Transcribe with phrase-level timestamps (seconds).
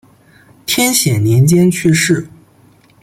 [0.65, 2.27] 天显年间去世。